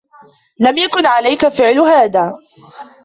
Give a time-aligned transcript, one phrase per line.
[0.59, 2.37] لم يكن عليك فعل هذا.